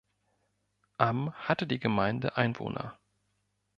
[0.97, 2.97] Am hatte die Gemeinde Einwohner.